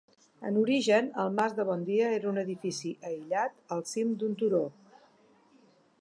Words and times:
En 0.47 0.55
origen, 0.61 1.09
el 1.23 1.29
Mas 1.39 1.53
de 1.59 1.65
Bondia 1.67 2.09
era 2.19 2.29
un 2.33 2.43
edifici 2.45 2.95
aïllat, 3.11 3.61
al 3.77 3.87
cim 3.93 4.19
d'un 4.23 4.37
turó. 4.41 4.67